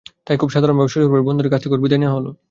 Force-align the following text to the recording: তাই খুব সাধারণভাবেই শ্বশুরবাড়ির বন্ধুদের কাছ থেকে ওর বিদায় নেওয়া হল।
তাই 0.25 0.35
খুব 0.41 0.49
সাধারণভাবেই 0.55 0.91
শ্বশুরবাড়ির 0.93 1.27
বন্ধুদের 1.27 1.51
কাছ 1.51 1.59
থেকে 1.61 1.73
ওর 1.75 1.83
বিদায় 1.83 2.01
নেওয়া 2.01 2.15
হল। 2.17 2.25